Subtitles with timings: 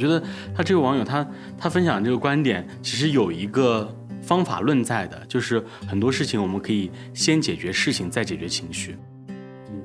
[0.00, 0.22] 觉得
[0.54, 1.26] 他这位网友他
[1.58, 8.96] 他分享这个观点，其实有一个方法论在的，就是很多事情我们可以先解决事情，再解决情绪。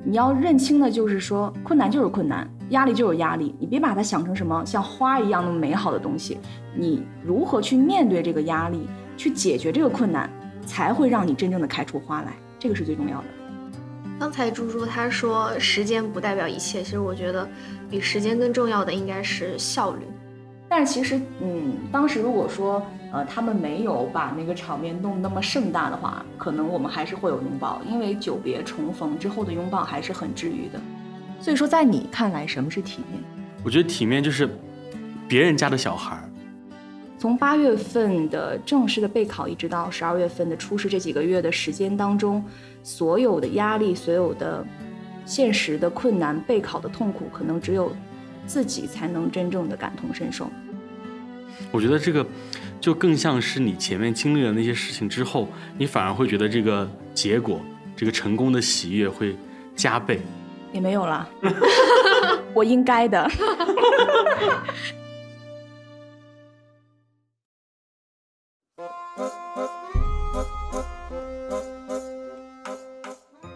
[0.04, 6.38] 你要认清的就是说，困难就是困难，压力就是压力，你别把它想成什么像花一样那么美好的东西。
[6.74, 8.86] 你如何去面对这个压力，
[9.16, 10.30] 去解决这个困难，
[10.64, 13.24] 才会让你真正的开出花来，这个是最重要的。
[14.18, 17.46] 刚才猪猪他说时间不代表一切，其实我觉得
[17.90, 20.06] 比时间更重要的应该是效率。
[20.68, 30.80] 但是其实，嗯，当时如果说呃他们没有把那个场面弄那么盛大的话，可能我们还是会有拥抱，因为久别重逢之后的拥抱还是很治愈的。
[31.38, 33.22] 所以说，在你看来，什么是体面？
[33.62, 34.48] 我觉得体面就是
[35.28, 36.28] 别人家的小孩儿。
[37.18, 42.44] 从八月份的正式的备考，一直到十二月份的初试这几个月的时间当中，
[42.82, 44.64] 所有的压力、所有的
[45.24, 47.90] 现实的困难、备考的痛苦，可能只有
[48.46, 50.50] 自己才能真正的感同身受。
[51.70, 52.24] 我觉得这个
[52.80, 55.48] 就更像是你前面经历了那些事情之后，
[55.78, 57.60] 你反而会觉得这个结果、
[57.96, 59.36] 这个成功的喜悦会
[59.74, 60.20] 加倍。
[60.72, 61.26] 也没有啦，
[62.52, 63.30] 我应该的。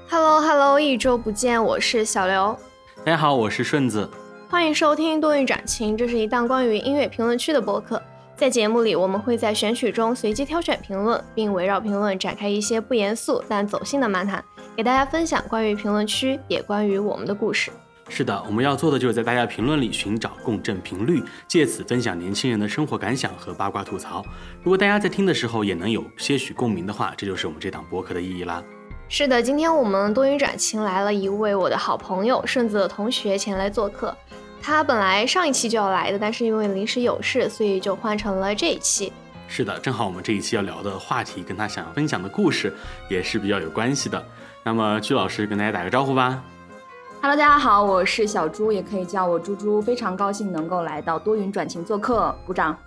[0.09, 2.59] Hello Hello，一周不见，我是小刘，
[3.05, 4.09] 大家好，我是顺子。
[4.51, 8.03] 欢迎收听多云转晴，这是一档关于音乐评论区的播客。
[8.35, 14.45] 在节目里，我们会在选曲中随机挑选评论，并围绕评论展开一些不严肃但走心的漫谈，
[14.77, 17.71] 给大家分享关于评论区，也关于我们的故事。
[18.09, 24.27] 是的，我们要做的就是在大家评论里寻找共振频率，借此分享年轻人的生活感想和八卦吐槽。
[24.65, 28.61] 如果大家在听的时候也能有些许共鸣的话，这就是我们这档播客的意义啦。
[29.13, 34.17] 是的，今天我们多云转晴来了一位我的好朋友顺子的同学前来做客。
[34.63, 39.13] 他本来上一期就要来的，但是因为临时有事，所以就换成了这一期。
[39.49, 42.73] 是的，正好我们这一期要聊的话题跟他想要分享的故事
[43.09, 44.25] 也是比较有关系的。
[44.63, 46.41] 那么鞠老师跟大家打个招呼吧。
[47.21, 52.79] Hello，大家好，我是小猪，也可以叫我猪猪，非常高兴能够来到多云转晴做客，鼓掌。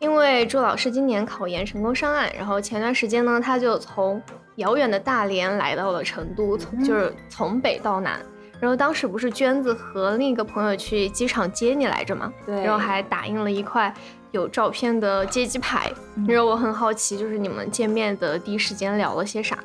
[0.00, 4.20] 因为朱老师今年考研成功上岸，然后前段时间呢，他就从
[4.56, 8.18] 遥远的大连来到了成都，从就是从北到南。
[8.58, 12.32] 然后当时不是娟子和另一个朋友去机场接你来着吗？
[12.46, 13.92] 对然后还打印了一块
[14.30, 15.92] 有照片的接机牌。
[16.26, 19.58] 然后我很好奇，就是你们见面的第一时间聊了些啥？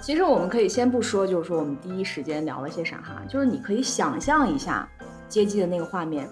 [0.00, 4.88] 其实我们可以先不说，就是说我们第一时间聊了些啥哈，就是你可以想象一下
[5.28, 6.26] 接机的那个画面，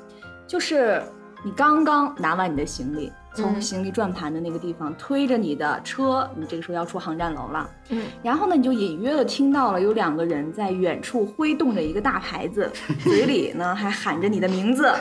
[0.47, 1.03] 就是
[1.43, 7.69] 你刚刚拿完你的行李，从嗯行李转盘的那个地方推着你的车，你这个时候要出航站楼了。
[7.91, 12.71] 嗯，然后呢，你就隐约的听到了有两个人在远处挥动着一个大牌子，
[13.03, 14.93] 嘴里呢还喊着你的名字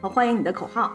[0.00, 0.92] 和欢迎你的口号。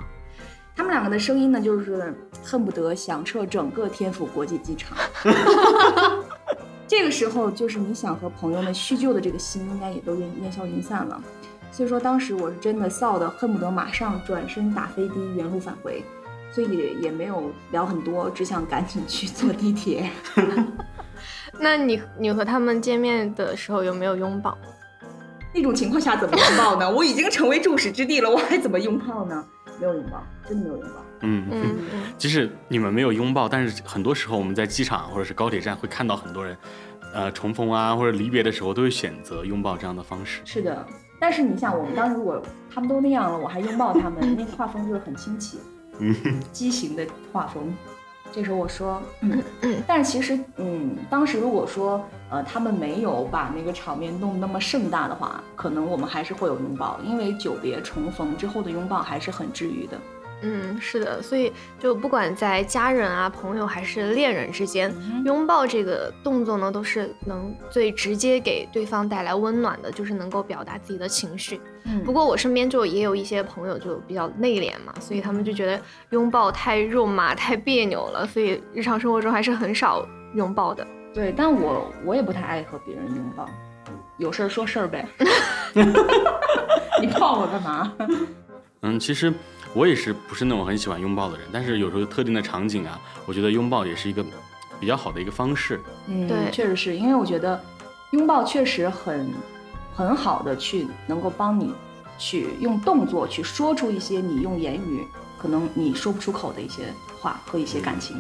[0.76, 2.14] 他们两个的声音呢，就是
[2.44, 4.98] 恨不得响彻整个天府国际机场。
[6.88, 11.20] 这个时候，就是你想和朋友们叙旧的这个心，应该也都烟烟消云散了。
[11.72, 16.04] 所以说，当时我是真的臊的，恨不得马上转身打飞的原路返回，
[16.56, 20.10] 所以也也没有聊很多，只想赶紧去坐地铁。
[21.60, 24.58] 那你你和他们见面的时候有没有拥抱？
[25.54, 26.88] 那种情况下怎么拥抱呢？
[26.96, 29.46] 我已经成为众矢之的了，我还怎么拥抱呢？
[29.82, 31.02] 没有拥抱，真的没有拥抱。
[31.22, 36.58] 嗯嗯嗯， 即使你们没有拥抱，但是很多时候我们在机场或者是高铁站会看到很多人，
[37.14, 40.40] 呃，重逢啊或者离别的时候都会选择拥抱这样的方式。
[40.46, 40.86] 是的，
[41.20, 42.42] 但是你想，我们当时如果
[42.74, 45.60] 他们都那样了，我还拥抱他们，那个画风就是很清奇，
[46.00, 46.16] 嗯，
[46.52, 47.74] 畸形的画风。
[48.32, 49.42] 这时候我说，嗯，
[49.88, 59.98] 但是其实，嗯，当时如果说，呃，他们没有把那个场面弄那么盛大的话，可能我们还是会有拥抱，因为久别重逢之后的拥抱还是很治愈的。
[60.42, 71.60] 嗯，是的，所以就不管在家人啊、朋友还是恋人之间，嗯拥抱这个动作呢，都是能最直接给对方带来温暖的，就是能够表达自己的情绪。
[71.86, 75.80] 嗯不过我身边就也有一些朋友就比较内敛嘛，所以他们就觉得
[76.10, 80.86] 拥抱太肉麻、太别扭了，所以日常生活中还是很少拥抱的。
[81.14, 83.48] 对，但我我也不太爱和别人拥抱，
[84.18, 85.08] 有事儿说事儿呗。
[87.02, 87.94] 你抱我干嘛？
[88.82, 89.34] 嗯，其实
[89.76, 94.26] 我也是不是那种很喜欢拥抱的人，但是有时候特定的场景啊，我觉得拥抱也是一个
[94.80, 95.82] 比较好的一个方式。
[96.08, 97.62] 嗯，对确实是因为我觉得
[98.12, 99.30] 拥抱确实很
[99.94, 101.74] 很好的去能够帮你
[102.18, 105.06] 去用动作去说出一些你用言语
[105.38, 106.84] 可能你说不出口的一些
[107.20, 108.16] 话和一些感情。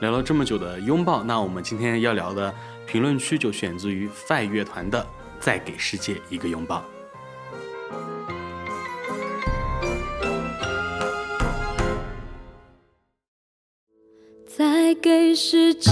[0.00, 2.52] 聊了这么久的拥抱，那我们今天要聊的
[2.84, 5.00] 评论区就选自于 FIRE 乐团的
[5.38, 6.78] 《再给世界一个拥抱》。
[15.00, 15.90] 给世界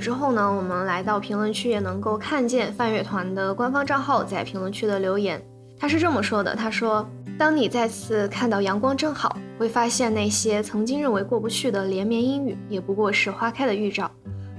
[0.00, 5.40] 之后呢，我们来到评论区也能够看见泛乐团的官方账号在评论区的留言。
[5.78, 7.08] 他是这么说的：“他说，
[7.38, 14.10] 当你再次看到阳光正好，会发现那些曾经认为过不去的连绵阴雨，也不过是花开的预兆。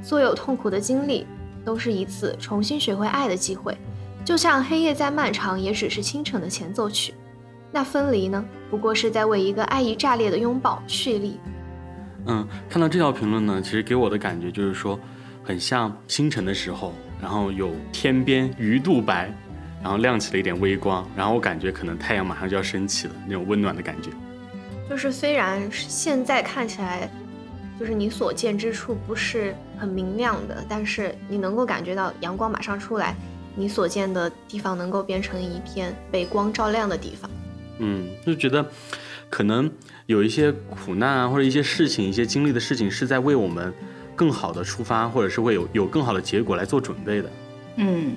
[0.01, 1.25] 所有痛苦的经历，
[1.65, 3.77] 都是一次重新学会爱的机会。
[4.23, 7.13] 就像黑夜再漫长，也只是清晨的前奏曲。
[7.71, 11.39] 那分离呢，不过是在为一个爱意炸裂的拥抱蓄力。”
[12.25, 14.99] 嗯，看到这条评论呢，其实给我的感觉就是说，
[15.51, 19.29] 很像清晨的时候，然后有天边鱼肚白，
[19.83, 24.09] 然后亮起了一点微光，然后我感觉可能太阳马上就要升起了，那种温暖的感觉。
[24.89, 27.11] 就是虽然现在看起来，
[27.77, 33.13] 就是你所见之处不是很明亮的，但是你能够感觉到阳光马上出来，
[33.53, 37.29] 你所见的地方能够变成一片被光照亮的地方。
[37.79, 38.65] 嗯，就觉得
[39.29, 39.69] 可能
[40.05, 43.73] 有一些苦难啊，或者一些事情、一些经历的事情，是在为我们
[44.21, 47.29] 更好的出发，或者是会有有更好的结果来做准备的。
[47.77, 48.15] 嗯，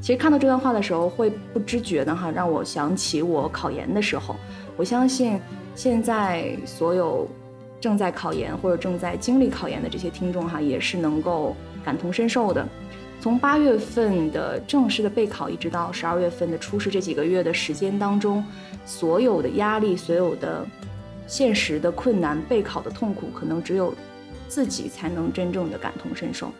[0.00, 4.34] 其实看到这段话的时候，会不知觉的哈，让我想起我考研的时候。
[4.76, 5.40] 我相信
[5.76, 7.28] 现在所有
[7.80, 11.54] 正在考研或者正在经历考研的这些听众哈，也是能够
[11.84, 12.66] 感同身受的。
[13.20, 18.44] 从八月份的正式的备考，一直到十二月份的初试这几个月的时间当中，
[18.84, 20.66] 所有的压力、所有的
[21.28, 23.94] 现实的困难、备考的痛苦，可能只有
[24.48, 26.52] 自己才能真正的感同身受。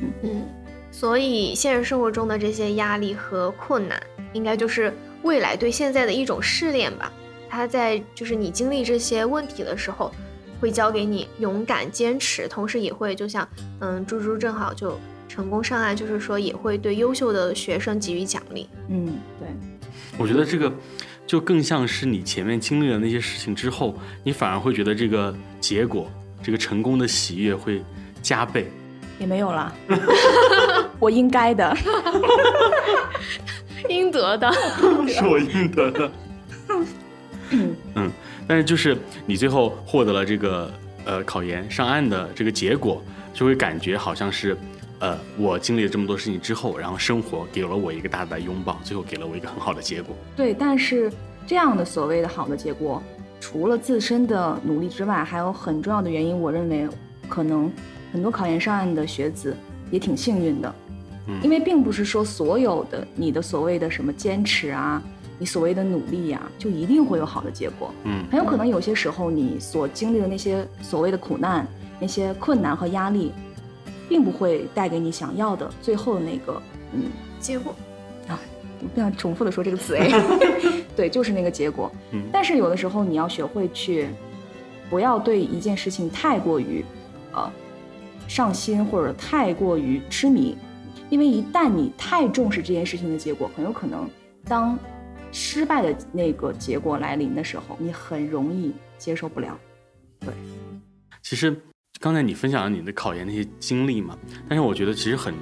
[0.00, 0.42] 嗯嗯，
[0.90, 4.02] 所以现实生活中的这些压力和困难，
[4.32, 4.92] 应该就是
[5.22, 7.12] 未来对现在的一种试炼吧。
[7.48, 10.12] 他在就是你经历这些问题的时候，
[10.60, 13.48] 会教给你勇敢、坚持，同时也会就像
[13.80, 14.98] 嗯，猪猪正好就
[15.28, 18.68] 成功上岸，就是说也会对优秀的学生给予奖励。
[18.88, 19.48] 嗯，对。
[20.18, 20.72] 我觉得这个
[21.26, 26.10] 就更像是你前面经历了那些事情之后，你反而会觉得这个结果，
[26.44, 27.82] 这个成功的喜悦会
[28.22, 28.70] 加倍。
[29.18, 29.72] 也没有啦，
[31.00, 31.76] 我应该的。
[33.88, 34.52] 应得的，
[35.08, 36.10] 是我应得的。
[37.94, 38.10] 嗯，
[38.48, 38.96] 但是就是
[39.26, 40.72] 你最后获得了这个
[41.04, 43.02] 呃考研上岸的这个结果，
[43.32, 44.56] 就会感觉好像是，
[44.98, 50.16] 呃，我经历了这么多事情之后，然后生活给了我一个大大的拥抱，最后给了我一个很好的结果。
[50.34, 51.12] 对，但是
[51.46, 53.02] 这样的所谓的好的结果，
[53.44, 56.40] 除了自身的努力之外，还有很重要的原因。
[56.40, 56.88] 我认为，
[57.28, 57.70] 可能
[58.10, 59.54] 很多考研上岸的学子
[59.90, 60.74] 也挺幸运的，
[61.28, 65.02] 嗯因为并不是说所有的你的所谓的什么坚持啊，
[65.38, 67.92] 你所谓的努力呀、就一定会有好的结果。
[68.04, 71.66] 嗯很有可能有些时候你所经历的那些所谓的苦难、
[72.00, 73.30] 那些困难和压力，
[74.08, 76.62] 并不会带给你想要的最后的那个，
[76.94, 77.02] 嗯，
[77.38, 77.74] 结果
[78.26, 78.38] 我
[78.88, 80.08] 不想重复的说这个词哎，
[80.96, 81.90] 对，就是那个结果。
[82.12, 84.08] 嗯但是有的时候你要学会去，
[84.90, 86.84] 不要对一件事情太过于，
[87.32, 87.50] 呃，
[88.28, 90.56] 上心或者太过于痴迷，
[91.10, 94.08] 因为一旦你太重视这件事情的结果，很有可能
[94.44, 94.78] 当
[95.32, 99.58] 失败的那个结果来临的时候，你很容易接受不了。
[100.20, 100.32] 对
[101.22, 101.54] 其实
[102.00, 104.16] 刚才你分享了你的考研那些经历嘛，
[104.48, 105.34] 但是我觉得其实很，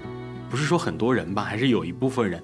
[0.49, 2.43] 不是说很多人吧，还是有一部分人，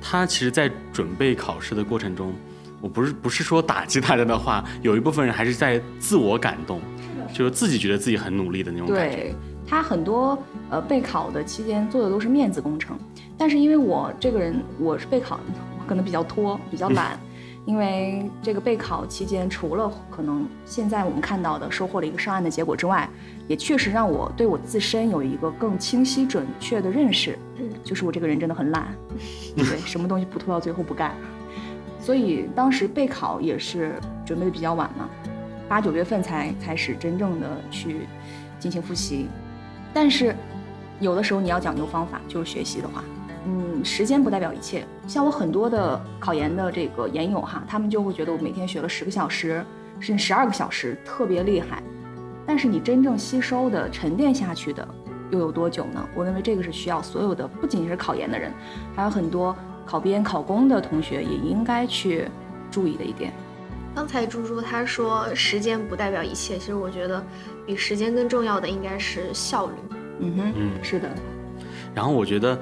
[0.00, 2.32] 他其实，在准备考试的过程中，
[2.80, 6.80] 我不是不是说打击大家的话，有一部分人还是在自我感动，
[7.32, 9.16] 就是自己觉得自己很努力的那种感觉。
[9.16, 9.34] 对
[9.66, 10.36] 他很多
[10.70, 12.98] 呃备考的期间做的都是面子工程，
[13.38, 15.38] 但是因为我这个人我是备考，
[15.78, 17.18] 我可能比较拖，比较懒。
[17.66, 23.08] 因为这个备考期间，除了可能现在我们看到的收获了一个上岸的结果之外，
[23.50, 28.94] 也确实让我对我自身有一个更清晰准确的认识，嗯就是我这个人真的很懒，
[29.56, 31.16] 对，什么东西不拖到最后不干，
[31.98, 35.10] 所以当时备考也是准备的比较晚嘛，
[35.68, 38.06] 八九月份才开始真正的去
[38.60, 39.26] 进行复习。
[39.92, 40.32] 但是
[41.00, 43.02] 有的时候你要讲究方法，就是学习的话，
[43.46, 44.86] 嗯，时间不代表一切。
[45.08, 49.60] 像我很多的考研的这个研友哈，他们就会觉得我每天学了十个小时，
[49.98, 51.82] 甚至十二个小时，特别厉害。
[52.50, 54.86] 但是你真正吸收的、沉淀下去的
[55.30, 56.04] 又有多久呢？
[56.16, 58.52] 我认为这个是需要所有的，不仅仅是考研的人，
[58.96, 62.26] 还有很多考编、考公的同学也应该去
[62.68, 63.32] 注意的一点。
[63.94, 67.24] 刚才猪猪他说时间不代表一切，其实我觉得
[67.64, 69.72] 比时间更重要的应该是效率。
[70.18, 71.08] 嗯哼，嗯是的，
[71.94, 72.58] 然后我觉得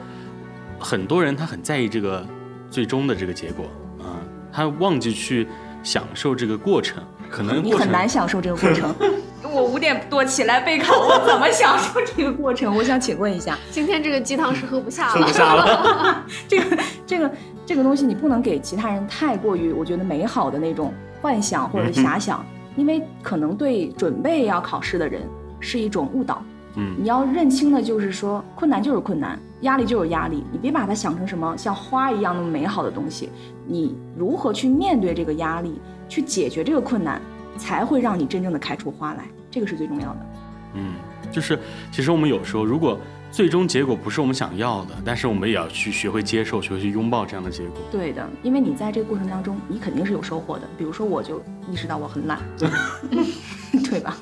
[0.78, 2.22] 很多人他很在意这个
[2.70, 3.64] 最终的这个结果，
[4.00, 4.20] 啊、
[4.52, 5.48] 他忘记去
[5.82, 8.94] 享受这个过程，可能你很难享受这个过程。
[9.42, 12.74] 我五点多起来备考，我怎么享受这个过程？
[12.76, 15.26] 我想请问一下， 今天这个鸡汤是喝不下了喝了。
[15.26, 16.24] 不下了。
[16.48, 17.32] 这个这个
[17.64, 20.92] 这个东西，你不能给其他人太过于我觉得美好的那种
[21.22, 22.44] 幻想或者遐想，
[22.76, 25.22] 因为可能对准备要考试的人
[25.60, 26.42] 是一种误导。
[26.74, 33.30] 嗯你要认清的就是说，困难就是困难，压力就是压力，你别把它想成什么像花一样那么美好的东西。
[33.66, 37.20] 你如何去面对这个压力，去解决这个困难，
[37.58, 40.26] 才会让你真正的开出花来，这个是最重要的。
[40.74, 40.94] 嗯，
[41.32, 41.58] 就是
[41.90, 42.98] 其实我们有时候如果
[43.30, 47.76] 最终结果不是我们想要的，但是我们也要去学会接受，学会去拥抱这样的结果。
[47.90, 50.62] 对的，因为你在这个过程当中，你肯定是有收获的。
[50.78, 52.38] 比如说，我就意识到我很懒，
[53.90, 54.16] 对吧？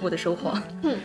[0.00, 0.52] 我的收获。
[0.82, 0.96] 嗯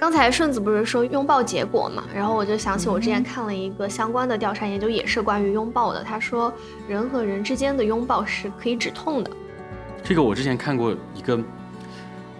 [0.00, 6.04] 刚才顺子不是说拥抱结果嘛，然后我就想起我之前看了一个相关的调查研究，也是关于拥抱的。
[6.04, 6.52] 他说，
[6.86, 9.30] 人和人之间的拥抱是可以止痛的。
[10.08, 11.38] 这个我之前看过一个，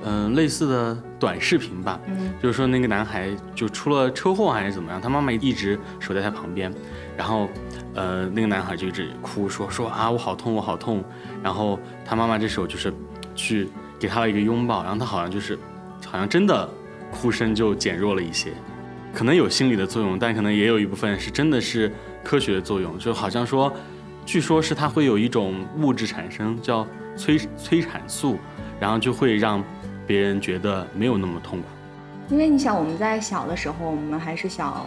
[0.03, 2.33] 嗯、类似的短视频吧，嗯。
[2.43, 6.73] 就是说那个男孩就出了车祸还是怎么样，他妈妈一直守在他旁边，
[7.15, 7.47] 然后
[7.95, 11.05] 呃那个男孩就一直哭说说啊我好痛我好痛，
[11.43, 12.91] 然后他妈妈这时候就是
[13.35, 15.59] 去给他了一个拥抱，然后他好像就是
[16.07, 16.67] 好像真的
[17.11, 18.51] 哭声就减弱了一些，
[19.13, 21.93] 可能有心理的作用，但可能也有一部分是真的是
[22.25, 23.71] 科学的作用，就好像说，
[24.25, 26.87] 据说是它会有一种物质产生叫
[27.19, 28.39] 催催产素，
[28.81, 29.63] 然后就会让
[30.07, 31.67] 别人觉得没有那么痛苦。
[32.31, 34.87] 因为你想，我们在小的时候，我们还是小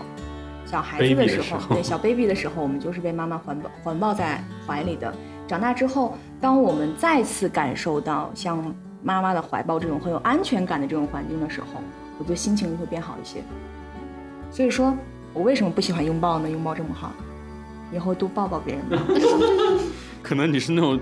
[0.65, 5.13] 小孩子的时候，的时候对小 baby 的时候，我们就是被妈妈环抱环抱在怀里的。
[5.47, 8.73] 长大之后，当我们再次感受到像
[9.03, 11.81] 妈妈的怀抱这种很有安全感的这种环境的时候，
[12.17, 13.43] 我觉得心情就会变好一些。
[14.50, 14.95] 所以说
[15.33, 16.50] 我为什么不喜欢拥抱呢？
[16.50, 17.11] 拥抱这么好，
[17.91, 18.97] 以后多抱抱别人吧。
[20.31, 20.97] 可能你是那种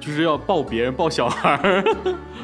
[0.00, 1.84] 就是要抱别人抱小孩儿，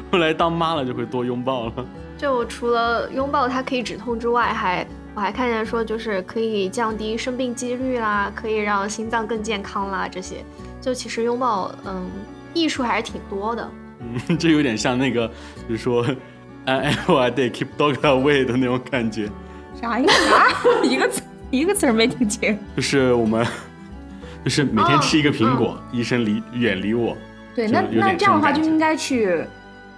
[0.09, 1.73] 后 来当妈了就会多拥抱了。
[2.17, 10.37] 就除了拥抱它可以止痛之外，还我还看见说就是可以降低生病几率啦，可以让心脏更健康啦，这些
[10.79, 12.09] 就其实拥抱嗯
[12.53, 13.69] 艺术还是挺多的。
[13.99, 15.29] 嗯， 这有点像那个，
[15.67, 16.05] 就是说
[16.63, 16.93] I
[17.31, 19.29] day keep dog away 的那种感觉，
[19.81, 20.47] 啥意思啊？
[20.83, 22.57] 一个词一个词儿没听清。
[22.77, 23.45] 就是我们，
[24.49, 27.15] 就是每天吃一个苹果，医生离远离我。
[27.53, 29.43] 对，那那这这样的话就应该去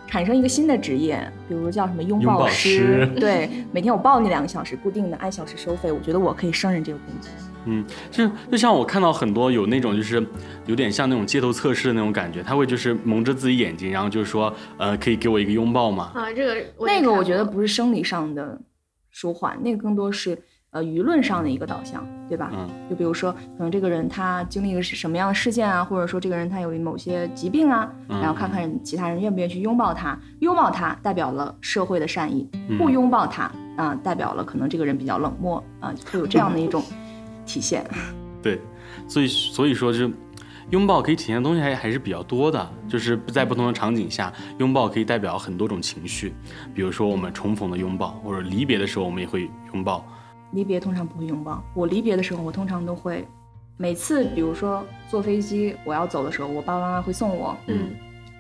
[0.08, 3.06] 产生一个新的职业，比如叫什么拥拥抱师。
[3.06, 7.32] 师对，每天我抱你两个小时，固定的按小时收费，我觉得我可以胜任这个工作。
[7.64, 10.22] 嗯，就就像我看到很多有那种就是
[10.66, 16.12] 有点像那种街头测试的那种感觉，他会就是蒙着自己眼睛，然后就是说，呃，可以给我一个拥抱吗？
[16.14, 18.60] 啊，这个那个我觉得不是生理上的
[19.12, 20.38] 舒缓，那个更多是
[20.72, 22.50] 呃舆论上的一个导向，对吧？
[22.54, 36.84] 嗯就比如说，可能这个人他经历了是什么样的事件啊，或者说这个人他有某些疾病啊，嗯然后看看其他人愿不愿意去拥抱他，拥抱他代表了社会的善意，嗯不拥抱他啊、代表了可能这个人比较冷漠啊、会有这样的一种
[37.46, 37.86] 体现。
[38.42, 38.60] 对，
[39.08, 40.12] 所以所以说就是
[40.70, 46.34] 拥抱可以体现的东西还还是比较多的，就是在不同的场景下，拥抱可以代表很多种情绪，
[46.74, 50.06] 比如说我们重逢的拥抱，或者离别的时候我们也会拥抱。
[50.52, 53.26] 离别通常不会拥抱，我离别的时候，我通常都会，
[53.78, 57.90] 每次比如说坐飞机我要走的时候，我爸爸妈妈会送我，嗯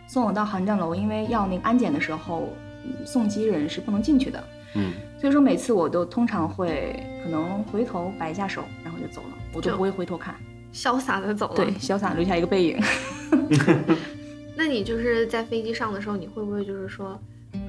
[0.07, 2.49] 送我到航站楼，因为要那个安检的时候，
[2.85, 4.43] 嗯送机人是不能进去的，
[4.75, 10.35] 嗯，所以说每次我都通常会可能回头摆一下手，然后就走了，我都就不会回头看，
[10.73, 11.55] 潇洒的走了。
[11.55, 12.79] 对，，潇洒留下一个背影。
[14.57, 17.17] 那你就是在飞机上的时候，你会不会就是说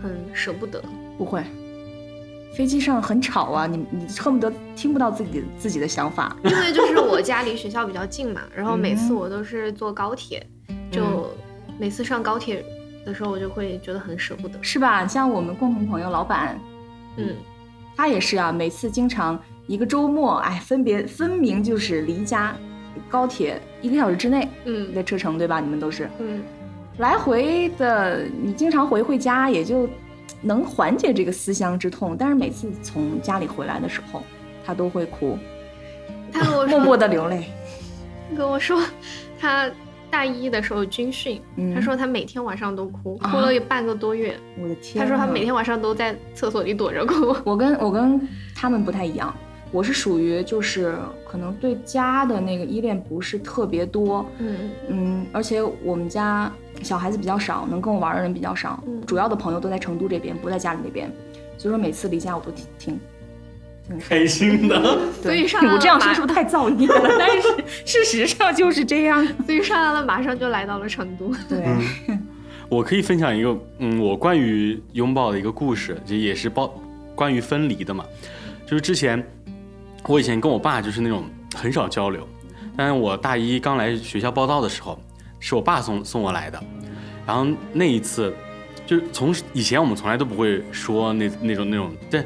[0.03, 0.83] 很舍不得？
[1.17, 1.43] 不会，
[2.55, 6.37] 飞机上很吵啊，你你恨不得听不到自己自己的想法。
[6.45, 10.47] 因为就是我家离学校比较近嘛，然后每次嗯我都是坐高铁，
[10.91, 11.31] 就
[11.79, 12.65] 每次上高铁
[13.05, 14.59] 的时候，我就会觉得很舍不得。
[14.63, 15.07] 是吧？
[15.07, 16.59] 像我们共同朋友老板，
[17.17, 17.35] 嗯，
[17.97, 22.55] 他也是啊，每次经常一个周末，哎，分别分明就是离家
[23.09, 25.59] 高铁一个小时之内嗯的车程，对吧？
[25.59, 26.43] 你们都是，嗯，
[26.99, 29.89] 来回的你经常回回家，也就
[30.43, 32.15] 能缓解这个思乡之痛。
[32.19, 34.23] 但是每次从家里回来的时候，
[34.65, 35.39] 他都会哭，
[36.33, 37.47] 他跟我说，默默的流泪。
[38.31, 38.83] 他跟我说，
[39.41, 39.71] 他
[40.11, 44.39] 大一的时候军训，嗯他说他每天晚上都哭，啊哭了有半个多月。
[44.61, 45.03] 我的天！
[45.03, 47.35] 他说他每天晚上都在厕所里躲着哭。
[47.45, 48.21] 我跟我跟
[48.55, 49.35] 他们不太一样，
[49.73, 50.95] 我是属于就是
[51.27, 56.53] 可能对家的那个依恋不是特别多，嗯，嗯，而且我们家
[56.83, 61.11] 小孩子比较少，能跟我玩的人比较少，嗯主要的朋友都在成都这边，不在家里那边，
[61.57, 63.01] 所以说每次离家我都挺挺
[63.89, 64.79] 挺开心的。
[65.23, 67.17] 对所以上来我这样说是不是太造孽了？
[67.19, 67.49] 但是
[67.85, 69.27] 事实上就是这样。
[69.47, 71.33] 所以上来了，马上就来到了成都。
[71.49, 71.65] 对，
[72.69, 76.73] 我可以分享一个，嗯，我关于拥抱的一个故事，就也是包
[77.15, 78.05] 关于分离的嘛。
[78.65, 79.23] 就是之前
[80.07, 82.27] 我以前跟我爸就是那种很少交流，
[82.77, 84.99] 但是我大一刚来学校报道的时候，
[85.39, 86.63] 是我爸送送我来的。
[87.27, 88.35] 然后那一次，
[88.85, 92.25] 就是从以前我们从来都不会说那那种那种，但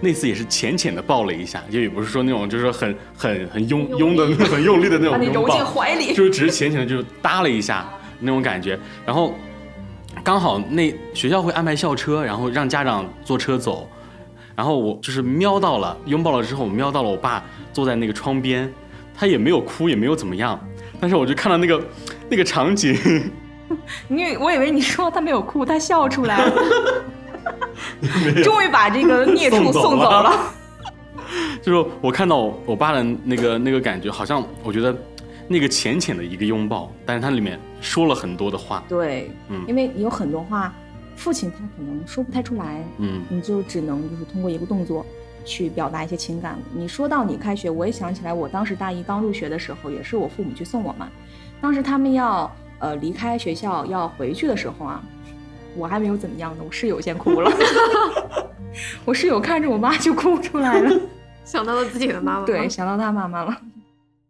[0.00, 6.14] 那次也是浅浅的抱了一下，就也不是说那种就是说很很很拥用拥的力很用力的那种拥抱进，怀里。
[6.14, 7.88] 就是只是浅浅的就搭了一下
[8.20, 9.34] 那种感觉，然后
[10.22, 13.90] 刚好那学校会安排校车，然后让家长坐车走，
[14.56, 18.72] 然后我就是瞄到了拥抱了之后，我瞄到了我爸坐在那个窗边，
[19.14, 20.58] 他也没有哭，也没有怎么样，
[20.98, 21.80] 但是我就看到那个
[22.30, 22.96] 那个场景，
[24.08, 26.52] 你我以为你说他没有哭，他笑出来了。
[28.42, 30.32] 终于把这个孽畜送走了了。
[31.62, 34.96] 就是我看到我我爸的那个那个感觉，好像我觉得
[35.46, 40.72] 那个浅浅的一个拥抱，但是它里面说了很多的话，对，嗯因为有很多话，
[41.16, 45.04] 父亲他可能说不太出来，嗯你就只能就是通过一个动作
[45.44, 46.56] 去表达一些情感。
[46.74, 51.08] 你说到你开学，我也想起来，我当时大一刚入学的时候，也是我父母去送我嘛。
[51.60, 55.02] 当时他们要呃离开学校要回去的时候啊，
[55.74, 57.50] 我还没有怎么样呢，我室友先哭了，
[59.04, 61.00] 我室友看着我妈就哭出来了，
[61.44, 62.46] 想到了自己的妈妈。
[62.46, 63.56] 对，，想到他妈妈了。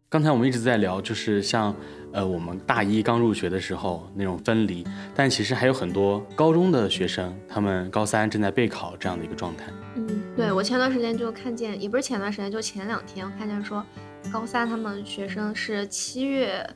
[0.09, 1.75] 刚才我们一直在聊，就是像
[2.17, 4.83] 呃我们大一刚入学的时候那种分离，
[5.15, 9.65] 但其实还有很多高中的学生，他们高三正在备考这样的一个状态。
[9.95, 13.85] 嗯，对我前段时间就看见，也不是前段时间，就前两天我看见说，
[14.33, 16.67] 高三他们学生是七月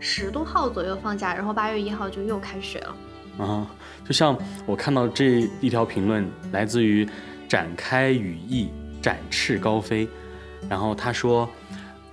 [0.00, 2.96] 十多号左右放假，然后八月一号就又开学了。
[3.38, 3.70] 啊，
[4.04, 7.08] 就像我看到这一条评论，来自于
[7.48, 8.68] 展开羽翼，
[9.00, 10.08] 展翅高飞。
[10.68, 11.48] 然后他说：“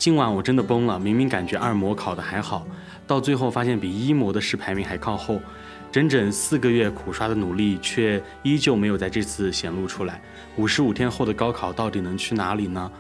[0.06, 2.64] 今晚我真的崩了，明明感觉二模考得还好，
[3.08, 5.42] 到最后发现比一模的试排名还靠后。
[5.92, 10.22] 整整四个月苦刷的努力，却依旧没有在这次显露出来。
[10.58, 12.92] 五十五天后的高考到底能去哪里呢？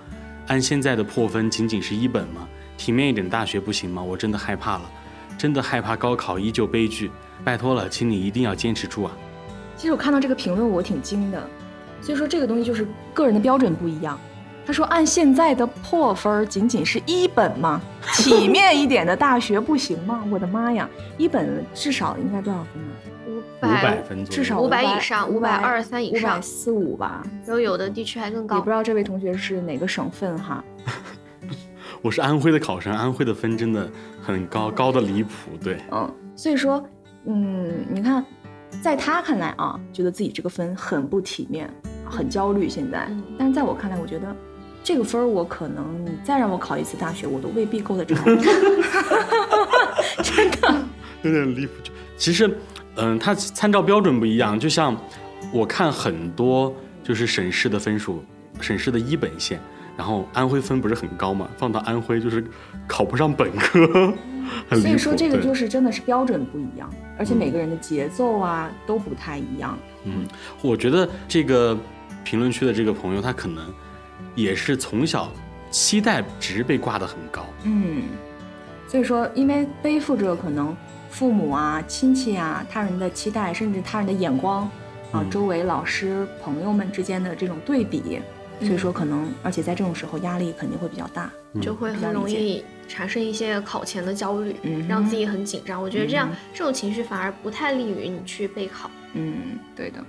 [0.47, 2.47] 按现在的破分，仅仅是一本吗？
[2.75, 4.01] 体面一点大学不行吗？
[4.01, 4.91] 我真的害怕了，
[5.37, 7.11] 真的害怕高考依旧悲剧。
[7.43, 9.11] 拜托了，请你一定要坚持住啊！
[9.77, 11.47] 其实我看到这个评论，我挺惊的。
[12.01, 14.19] 所以说这个东西就是个人的标准不一样。
[14.65, 17.81] 他说按现在的破分仅仅是一本吗？
[18.17, 20.23] 体面一点的大学不行吗？
[20.31, 22.89] 我的妈呀，一本至少应该多少分呢？
[23.27, 27.23] 五五百百，分，至少500以上五百二三以上五百四五吧。
[27.45, 28.69] 然后有的地区还更高也不。
[28.69, 30.63] 知道这位同学是哪个省份哈。
[32.01, 33.89] 我是安徽的考生，安徽的分真的
[34.21, 35.31] 很高，高的离谱。
[35.63, 36.83] 对，嗯，所以说，
[37.25, 38.23] 嗯，你看，
[38.81, 41.67] 在他看来啊，觉得自己这个分很不体面，
[42.07, 42.69] 很焦虑。
[42.69, 44.35] 现在，嗯但是在我看来，我觉得
[44.85, 48.13] 这个分儿我可能你再让我考一次大学，我都未必够得着。
[50.21, 50.75] 真的，
[51.23, 51.73] 有点离谱。
[52.15, 52.55] 其实，
[52.95, 54.59] 嗯，它参照标准不一样。
[54.59, 54.95] 就像
[55.51, 56.71] 我看很多
[57.03, 58.23] 就是省市的分数，
[58.61, 59.59] 省市的一本线，
[59.97, 62.45] 然后安徽分不是很高嘛，放到安徽就是
[62.87, 64.13] 考不上本科，
[64.69, 64.79] 很。
[64.79, 69.75] 所以说这个就是真的是标准不一样，而且每个人的节奏啊都不太一样。
[70.03, 70.27] 嗯，
[70.61, 71.75] 我觉得这个
[72.23, 73.65] 评论区的这个朋友，他可能
[74.35, 75.31] 也是从小
[75.71, 77.45] 期待值被挂得很高。
[77.63, 78.03] 嗯，
[78.87, 80.75] 所以说，因为背负着可能
[81.09, 84.63] 父母啊、亲戚啊、他人的期待，甚至他人的眼光
[85.11, 88.21] 啊，嗯周围老师、朋友们之间的这种对比，
[88.59, 91.31] 所以说可能，而且在这种时候压力肯定会比较大。
[91.61, 95.81] 就会很容易产生一些考前的焦虑，嗯让自己很紧张。
[95.81, 98.91] 我觉得这样、嗯这种情绪反而不太利于你去备考。
[99.13, 100.03] 嗯，对的。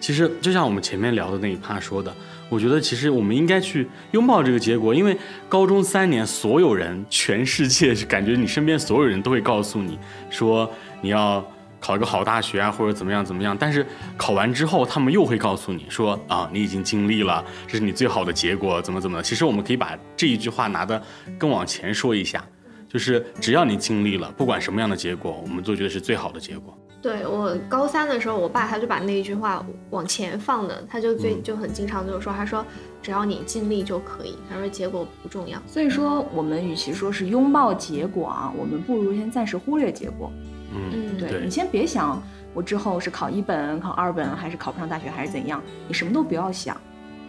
[0.00, 2.12] 其实就像我们前面聊的那一趴说的，
[2.48, 5.16] 我觉得其实我们应该去拥抱这个结果，因为
[5.48, 9.98] 高中三年，所有人，全世界是，感觉你身边所有人都会告诉你
[10.30, 10.68] 说
[11.02, 11.46] 你要
[11.78, 13.56] 考一个好大学啊，或者怎么样怎么样。
[13.58, 13.86] 但是
[14.16, 19.22] 考完之后，他们又会告诉你说啊，你已经尽力了，这是你最好的结果，怎么怎么的。
[19.22, 21.00] 其实我们可以把这一句话拿的
[21.38, 22.42] 更往前说一下，
[22.88, 26.74] 就是只要你尽力了，不管什么样的结果，我们都觉得是最好的结果。
[27.02, 32.64] 对我高三的时候，我爸他就把那一句话往前放的，他就最嗯就很经常就是说，他说
[33.02, 35.58] 只要你尽力就可以，他说结果不重要。
[35.66, 40.30] 所以说，我们与其说是拥抱结果啊，我们不如先暂时忽略结果。
[40.72, 46.76] 嗯，嗯，对对你先别想我之后是考一本、考二本，还是考不上大学，还是怎样，你什么都不要想，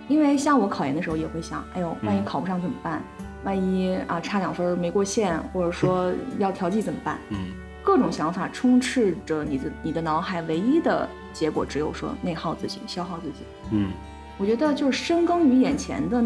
[0.09, 3.01] 因为像我考研的时候也会想，哎呦，万一嗯考不上怎么办？
[3.43, 7.17] 万一啊差两分没过线，或者说 要调剂怎么办？
[7.29, 7.37] 嗯
[7.83, 13.45] 各种想法充斥着你的你的脑海，唯一的结果只有说内耗自己、消耗自己。
[13.71, 13.91] 嗯
[14.37, 16.23] 我觉得就是深耕于眼前的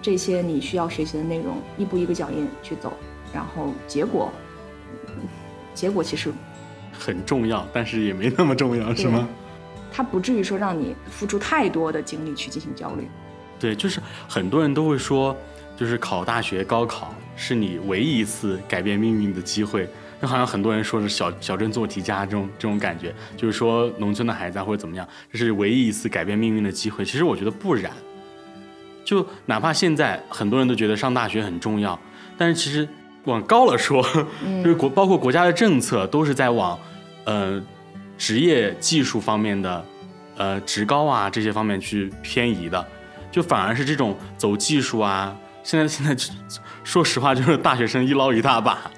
[0.00, 2.92] 这些你需要学习的内容，一步一个脚印去走，
[3.34, 4.32] 然后结果，
[5.08, 5.14] 嗯
[5.74, 6.32] 结果其实
[6.92, 9.28] 很重要，但是也没那么重要，是吗？
[9.92, 13.06] 它不至于说让你付出太多的精力去进行焦虑。
[13.60, 15.36] 对，就是很多人都会说，
[15.76, 19.86] 就是考大学、高考是你唯一一次改变命运的机会。
[20.22, 27.04] 就好像很多人说是小小镇做题家这种这种感觉，就是说农村的孩子啊或者怎么样，这是唯一一次改变命运的机会。
[27.04, 27.90] 其实我觉得不然，
[29.04, 31.98] 就哪怕现在很多人都觉得上大学很重要，
[32.38, 32.88] 但是其实
[33.24, 34.00] 往高了说，
[34.62, 36.78] 就是国包括国家的政策都是在往
[37.24, 37.60] 呃
[38.16, 39.84] 职业技术方面的
[40.36, 42.86] 呃职高啊这些方面去偏移的，
[43.32, 46.16] 就反而是这种走技术啊，现在现在
[46.84, 48.88] 说实话就是大学生一捞一大把，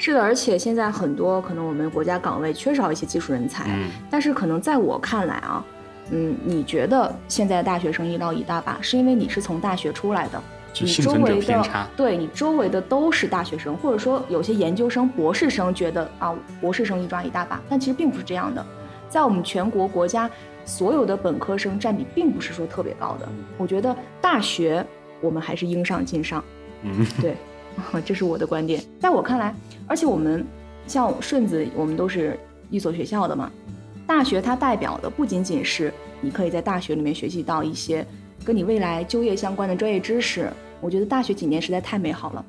[0.00, 5.62] 是的，而且现在很多可能我们国家岗位缺少一些技术人才，嗯但是可能在我看来啊，
[6.10, 10.42] 嗯，你觉得现在的大学生一捞一大把，是因为你是从大学出来的，
[10.80, 11.86] 你周围的。
[11.94, 18.64] 对你周围的都是大学生，或者说有些研究生、博士生觉得啊，博士生一抓一大把，但其实并不是这样的，
[19.10, 20.30] 在我们全国国家
[20.64, 24.84] 所有的本科生占比并不是说特别高的，我觉得大学
[25.20, 26.42] 我们还是应上尽上。
[26.82, 27.36] 嗯，对，
[28.04, 28.82] 这是我的观点。
[28.98, 29.54] 在我看来，
[29.86, 30.44] 而且我们
[30.86, 32.38] 像顺子，我们都是
[32.70, 33.50] 一所学校的嘛。
[34.06, 38.04] 大学它代表的不仅仅是你可以在大学里面学习到一些
[38.44, 40.50] 跟你未来就业相关的专业知识。
[40.80, 42.44] 我觉得大学几年实在太美好了，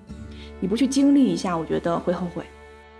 [0.60, 2.44] 你不去经历一下，我觉得会后悔。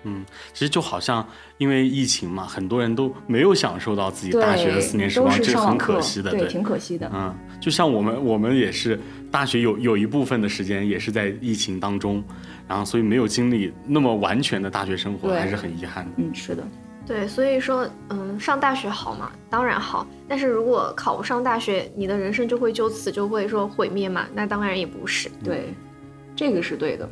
[0.04, 7.12] 嗯，其实就好像因为疫情嘛，很多人都没有享受到自己，大学的四年时光，这是很可惜的，对，挺可惜的。
[7.14, 12.24] 嗯，就像我们，我们也是大学有有一部分的时间也是在疫情当中，
[12.68, 16.12] 然后所以没有经历那么完全的大学生活，还是很遗憾的。
[16.18, 16.64] 嗯，是的，
[17.06, 20.08] 对，所以说，嗯，上大学好嘛，当然好。
[20.28, 24.26] 但是如果考不上大学，你的人生就会就此就会说毁灭嘛？
[24.34, 25.30] 那当然也不是。
[25.44, 25.74] 对，
[26.36, 27.08] 这个是对的。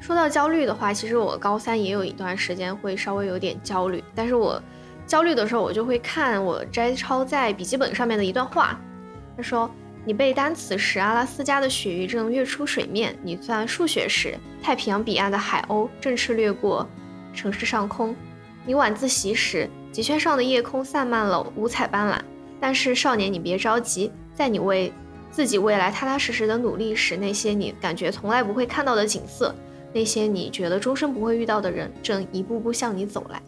[0.00, 4.62] 说到焦虑的话，其实我高三也有一段时间会稍微有点焦虑，但是我
[5.06, 8.78] 焦虑的时候，我就会看我摘抄在笔记本上面的一段话，
[9.36, 9.68] 他说
[10.04, 16.88] ：“你背单词时，阿拉斯加的鳕鱼正跃出水面；你算数学时，太平洋彼岸的海鸥正赤掠过
[17.34, 18.14] 城市上空；
[18.64, 22.20] 你晚自习时，极圈上的夜空散漫了五彩斑斓。
[22.60, 24.92] 但是少年，你别着急，在你为
[25.30, 29.52] 自己未来踏踏实实的努力时，那些你感觉从来不会看到的景色。”
[29.96, 33.40] 那些你觉得终身不会遇到的人，正一步步向你走来。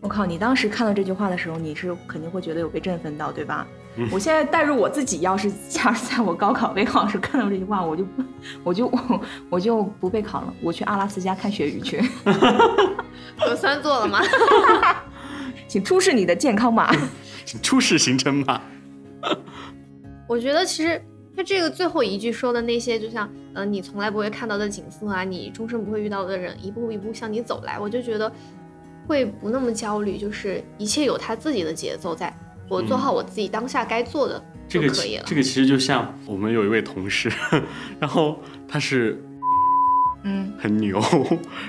[0.00, 0.26] 我靠！
[0.26, 3.64] 你当时看到这句话的时候，你是肯定会觉得有被振奋到，对吧？
[3.96, 5.48] 嗯我现在带入我自己，要是
[5.84, 8.04] 要是在我高考 备考时看到这句话，我就，
[8.64, 9.20] 我就我
[9.50, 12.02] 我就不备考了，我去阿拉斯加看鳕鱼去，
[13.38, 14.20] 核酸做了吗？
[15.68, 16.92] 请出示你的健康码。
[17.44, 18.60] 请出示行程码。
[20.26, 21.00] 我觉得其实
[21.36, 28.32] 他这个最后一句说的那些，就像呃你从来不会看到的景色啊，你终身不会遇到的人，一步一步向你走来，我就觉得
[29.06, 32.34] 会不那么焦虑，就是一切有他自己的节奏在，
[32.70, 35.22] 我做好我自己当下该做的就可以了。
[35.24, 37.30] 其这个其实就像我们有一位同事，
[38.00, 39.22] 然后他是
[40.24, 41.00] 嗯，很牛，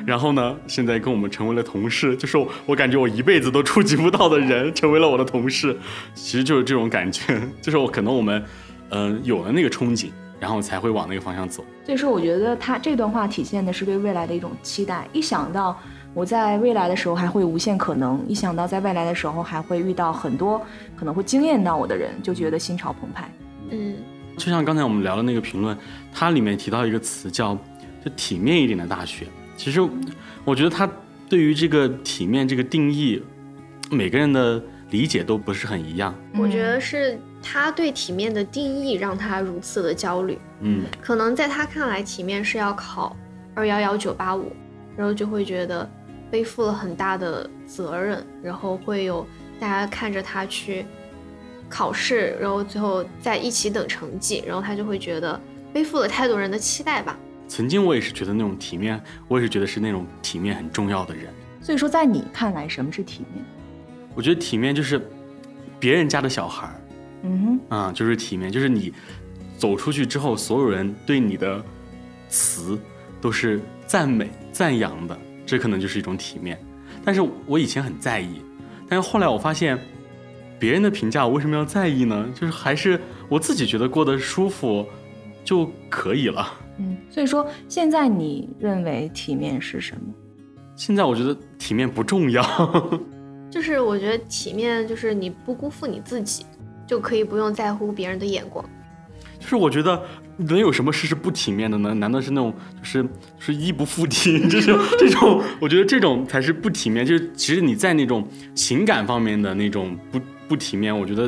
[0.04, 5.78] 然后呢，现在跟我们成为了同事，就是我我感觉我一辈子都触及不到的人成为了我的同事，
[6.16, 8.44] 其实就是这种感觉， 就是我可能我们
[8.90, 11.64] 嗯、呃有了那个憧憬，然后才会往那个方向走。
[11.86, 15.08] 所以说我觉得他这段话体现的是对未来的一种期待。
[15.14, 15.78] 一想到
[16.14, 20.62] 我在未来的时候还会无限可能，一想到在未来的时候还会遇到很多
[20.96, 23.32] 可能会惊艳到我的人，就觉得心潮澎湃。
[23.70, 23.96] 嗯，
[24.38, 25.78] 就像刚才我们聊的那个评论，
[26.14, 27.58] 它里面提到一个词叫
[28.04, 29.26] “就体面一点的大学”。
[29.58, 29.82] 其实
[30.46, 30.90] 我觉得他
[31.28, 33.22] 对于这个体面这个定义，
[33.92, 36.16] 每个人的理解都不是很一样。
[36.38, 40.40] 我觉得是他对体面的定义让他如此的焦虑。
[40.62, 43.16] 嗯，可能在他看来，体面是要考
[43.54, 44.52] 二幺幺九八五，
[44.96, 45.90] 然后就会觉得
[46.32, 49.26] 背负了很大的责任，然后会有
[49.60, 50.86] 大家看着他去
[51.70, 55.40] 考试，然后最后在一起等成绩，然后他就会觉得
[55.74, 57.18] 背负了太多人的期待吧。
[57.48, 61.26] 曾经我也是觉得那种体面，我也是觉得是那种体面很重要的人。
[61.62, 63.46] 所以说，在你看来，什么是体面？
[64.18, 65.00] 我觉得体面就是
[65.80, 66.82] 别人家的小孩儿
[67.22, 68.92] 嗯哼，啊、就是体面，就是你
[69.58, 71.64] 走出去之后，所有人对你的
[72.28, 72.80] 词
[73.22, 76.60] 都是赞美、赞扬的，这可能就是一种体面。
[77.06, 78.42] 但是我以前很在意，
[78.90, 79.78] 但是后来我发现，
[80.58, 82.28] 别人的评价我为什么要在意呢？
[82.34, 83.00] 就是还是
[83.30, 84.84] 我自己觉得过得舒服
[85.44, 86.52] 就可以了。
[86.80, 90.14] 嗯，所以说现在你认为体面是什么？
[90.76, 92.44] 现在我觉得体面不重要，
[93.58, 96.46] 就是我觉得体面就是你不辜负你自己，
[96.86, 98.64] 就可以不用在乎别人的眼光。
[99.40, 100.00] 就是我觉得
[100.38, 101.92] 能有什么事是不体面的呢？
[101.96, 105.42] 难道是那种就是就是衣不附体这种这种？
[105.60, 107.04] 我觉得这种才是不体面。
[107.04, 111.28] 就是其实你在那种情感方面的那种不不体面，我觉得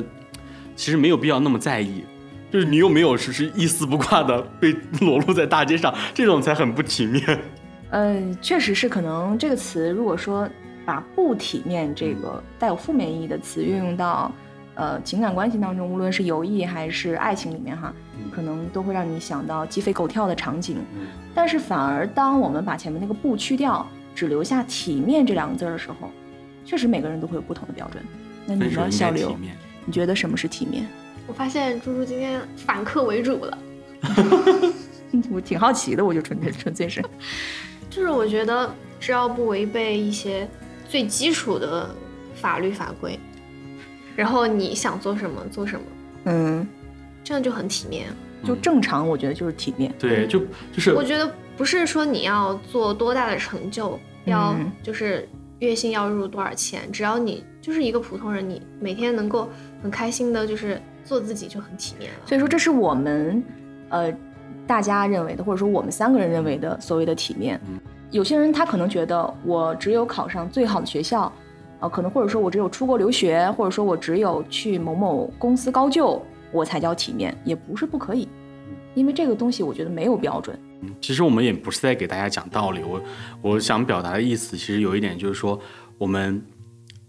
[0.76, 2.04] 其实没有必要那么在意。
[2.52, 7.39] 就是你又没有是是一丝不挂的被裸露在大街上，这种才很不体面。
[7.89, 10.48] 嗯，确实是可能这个词，如果说
[10.89, 14.32] 把不体面这个带有负面意义的词运用到
[14.73, 17.93] 呃情感关系当中，无论是友谊还是爱情里面哈，
[18.32, 20.78] 可能都会让你想到鸡飞狗跳的场景。
[20.95, 26.10] 嗯但是反而当我们把前面那个不去掉，只留下体面这两个字儿的时候，
[26.65, 28.04] 确实每个人都会有不同的标准。
[28.47, 29.38] 那你呢，小刘？
[29.86, 30.88] 你觉得什么是体面？
[31.28, 33.58] 我发现猪猪今天反客为主了，
[35.32, 36.99] 我挺好奇的，我就纯粹纯粹是，
[37.91, 40.49] 就是我觉得只要不违背一些
[40.89, 41.95] 最基础的
[42.34, 43.17] 法律法规，
[44.15, 45.86] 然后你想做什么做什么，
[46.25, 46.67] 嗯，
[47.23, 48.08] 这样就很体面。
[48.43, 49.93] 就正常，我觉得就是体面。
[49.99, 50.39] 对，就
[50.73, 59.47] 就是我觉得不是说你要做多大的成就，要嗯就是月薪要入多少钱，只要你就是一个普通人，你每天能够
[59.84, 62.19] 很开心的，就是做自己就很体面了。
[62.25, 63.43] 所以说，这是我们
[63.89, 64.12] 呃
[64.65, 67.60] 大家认为的，或者说我们三个人认为的所谓的体面。
[68.12, 71.32] 有些人他可能觉得我只有考上最好的学校，
[71.80, 78.28] 呃，可能或者说我只有出国留学，或者说我只有去某某公司高就，我才叫体面，也不是不可以。
[78.95, 80.58] 因为这个东西，我觉得没有标准。
[80.82, 83.02] 嗯其实我们也不是在给大家讲道理，我
[83.41, 85.60] 我想表达的意思，其实有一点就是说，
[85.98, 86.41] 我们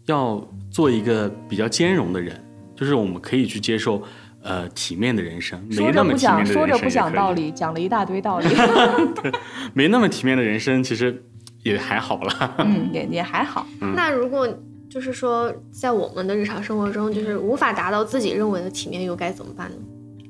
[0.06, 2.38] 要做一个比较兼容的人，
[2.74, 4.02] 就是我们可以去接受
[4.42, 8.46] 呃体面的人生，没那么不讲，体面的人说着不讲道理，讲了一大堆道理。
[9.74, 11.22] 没那么体面的人生其实
[11.62, 12.54] 也还好啦。
[12.58, 13.66] 嗯，也也还好。
[13.94, 14.48] 那如果
[14.88, 19.76] 就是说在我们的日常生活中，就是无法达到自己认为的体面，又该怎么办呢？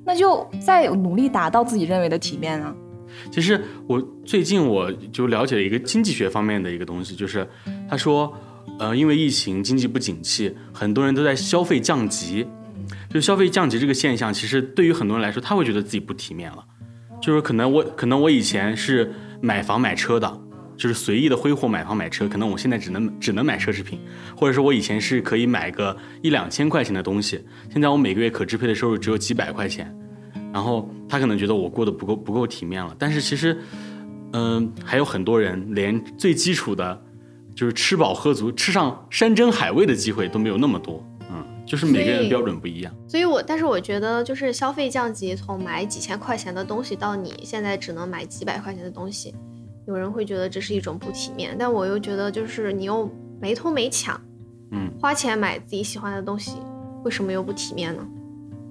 [0.04, 2.74] 那就再努力达到自己认为的体面啊。
[3.30, 7.46] 其实我最近我就了解了一个经济学方面的一个东西，就是
[7.88, 8.32] 他说，
[8.78, 12.46] 呃，因为疫情经济不景气，很多人都在消费降级。
[13.10, 16.64] 就消费降级这个现象，其实对于很多人来说，他会觉得自己不体面了。
[17.20, 20.40] 就是可能我可能我以前是买房买车的，
[20.76, 23.98] 就是随意的挥霍买房买车，可能我现在只能只能买奢侈品，
[24.36, 29.94] 或者说我以前是可以买个一两千块钱的东西，现在我每个月可支配的收入只有几百块钱。
[30.52, 33.58] 然后他可能觉得我过得不够不够体面了，但是其实，
[34.32, 37.02] 嗯、还有很多人连最基础的，
[37.54, 41.04] 就是吃饱喝足、吃上山珍海味的机会都没有那么多，
[41.70, 42.92] 就是每个人的标准不一样。
[43.06, 49.32] 所以我，但是我觉得，就是消费降级，从买几千块钱的东西到你现在只能买几百块钱的东西，
[49.86, 53.08] 有人会觉得这是一种不体面，但我又觉得，就是你又
[53.40, 54.20] 没偷没抢，
[54.72, 56.56] 嗯花钱买自己喜欢的东西，
[57.04, 58.04] 为什么又不体面呢？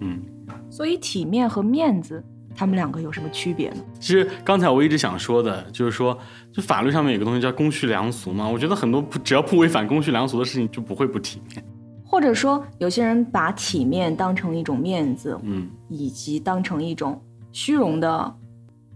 [0.02, 0.22] 嗯，
[0.70, 2.22] 所以体面和面子，
[2.54, 3.78] 他们两个有什么区别呢？
[3.98, 6.20] 其实刚才我一直想说的，就是说，
[6.52, 11.64] 就法律上面有个东西叫公序良俗嘛，我觉得很多不只要不违反公序良俗的事情，就不会不体面。
[12.10, 18.36] 或者说，有些人把体面当成一种面子，嗯以及当成一种虚荣的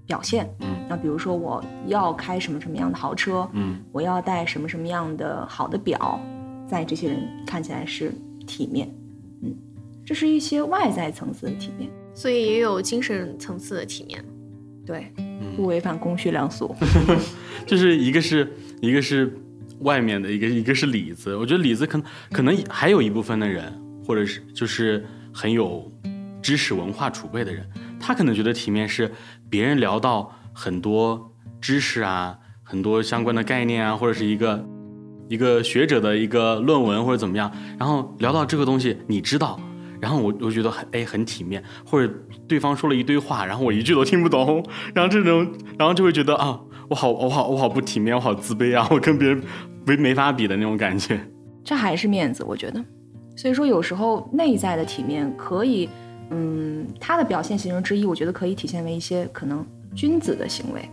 [0.07, 0.49] 表现。
[0.61, 6.19] 嗯那比如说，我要开什么什么样的豪车，嗯我要戴什么什么样的好的表，
[6.67, 8.11] 在这些人看起来是
[8.47, 8.91] 体面。
[9.43, 9.55] 嗯，
[10.03, 14.25] 这是一些外在层次的体面，所以也有精神层次的体面。
[14.85, 16.75] 对，嗯不违反公序良俗。
[17.67, 19.39] 就是一个是一个是
[19.79, 21.35] 外面的，一个一个是里子。
[21.35, 23.73] 我觉得里子可能可能还有一部分的人，
[24.05, 25.91] 或者是就是很有
[26.41, 27.67] 知识文化储备的人，
[27.99, 29.11] 他可能觉得体面是
[29.49, 34.65] 别人聊到很多知识啊，很多相关的概念啊，或者是一个
[35.29, 39.59] 一个学者的一个论文或者怎么样，然后聊到这个东西，你知道。
[40.01, 42.13] 然后我我觉得很哎很体面，或者
[42.45, 44.61] 对方说了一堆话，然后我一句都听不懂，
[44.93, 46.59] 然后这种然后就会觉得啊，
[46.93, 49.41] 我好我好我好不体面，我好自卑啊，我跟别人
[49.83, 51.19] 没没法比的那种感觉。
[51.65, 52.85] 这还是面子，我觉得。
[53.35, 55.89] 所以说，有时候内在的体面可以，
[56.29, 60.87] 嗯，它的表现形式之一，我觉得可以体现为一些可能君子的行为，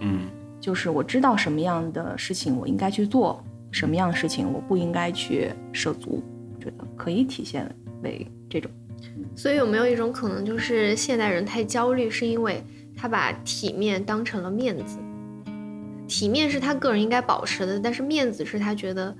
[0.00, 0.22] 嗯
[0.60, 6.20] 就是我知道什么样的事情我应该去做，什么样的事情我不应该去涉足，
[6.52, 7.64] 我觉得可以体现
[8.02, 8.68] 为这种。
[9.36, 12.60] 所以有没有一种可能，就是现代人太焦虑，是因为
[12.96, 14.98] 他把体面当成了面子？
[16.08, 19.14] 体面是他个人应该保持的，但是面子是他觉得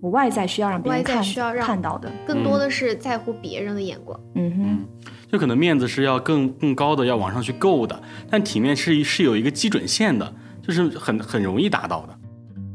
[0.00, 2.10] 我外在需要让别人外在看需要让看到的。
[2.26, 4.18] 更多的是在乎别人的眼光。
[4.36, 4.88] 嗯哼，嗯，
[5.30, 12.18] 就可能面子是要更更高的，要往上去够的，但体面是是有一个基准线的，就是很很容易达到的。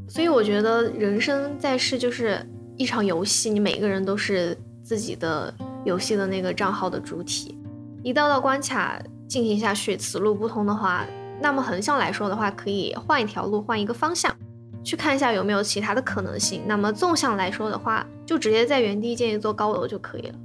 [0.07, 2.39] 所以我觉得人生在世就是
[2.77, 7.57] 一场游戏，你每个人都是自己的游戏的那个账号的主体。
[8.03, 11.05] 一道道关卡进行下去，此路不通的话，
[11.41, 14.36] 那么横向来说的话，可以换一条路，换一个方向，
[14.84, 16.62] 去看一下有没有其他的可能性。
[16.65, 20.36] 那么纵向来说的话，就直接在原地建一座高楼就可以了。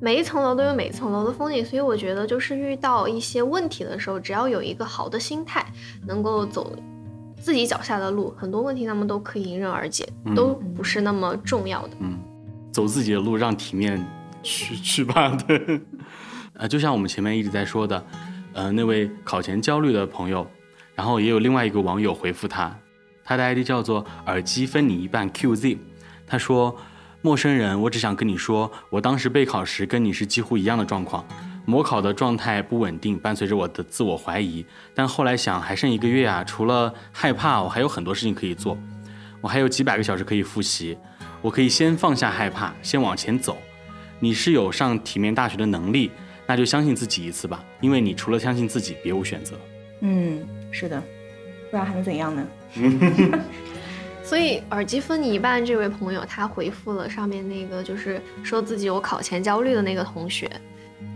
[0.00, 5.64] 每一层楼都有每一层楼的风景，所以我觉得就是遇到一些问题的时候，只要有一个好的心态，
[6.06, 6.76] 能够走
[7.40, 11.96] 自己脚下的路，很多问题那么都可以迎刃而解，嗯都不是那么重要的。
[12.00, 12.18] 嗯，
[12.70, 14.04] 走自己的路，让体面
[14.42, 15.34] 去 去吧。
[15.46, 15.80] 对，
[16.54, 18.04] 呃，就像我们前面一直在说的，
[18.54, 20.48] 呃，那位考前焦虑的朋友，
[20.94, 22.74] 然后也有另外一个网友回复他，
[23.24, 25.76] 他的 ID 叫做耳机分你一半 QZ，
[26.24, 26.76] 他说
[27.20, 31.26] ：“陌生人，我只想跟你说，我当时备考时跟你是几乎一样的状况。
[31.66, 34.64] 模考的状态不稳定，伴随着我的自我怀疑。
[34.94, 38.78] 但后来想，还剩一个月啊，除了害怕，我还有很多事情可以做。
[39.40, 40.96] 我还有几百个小时可以复习，
[41.42, 43.56] 我可以先放下害怕，先往前走。
[44.20, 46.10] 你是有上体面大学的能力，
[46.46, 49.56] 那就相信自己一次吧，因为你除了相信自己，别无选择。
[50.00, 51.02] 嗯，是的，
[51.70, 52.46] 不然还能怎样呢？
[54.22, 60.50] 所以耳机分你一半这位朋友，他回复了上面那个就是说自己有考前焦虑的那个同学。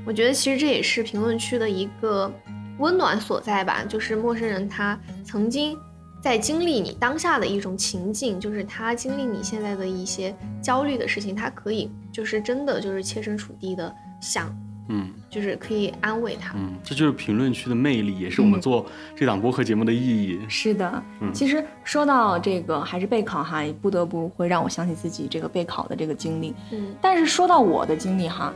[0.05, 2.31] 我觉得其实这也是评论区的一个
[2.79, 5.77] 温暖所在吧，就是陌生人他曾经
[6.23, 14.55] 在经历你当下的一种情境，就是他经历你现在的一些焦虑的事情，他可以就是真的就是切身处地的想，
[14.89, 16.55] 嗯就是可以安慰他。
[16.57, 20.41] 嗯，这就是评论区的魅力，也是我们嗯做这档播客节目的意义。
[20.49, 26.55] 是的，嗯其实说到这个还是备考哈，不得不会让我想起自己这个备考的这个经历。
[26.73, 28.53] 嗯但是说到我的经历哈，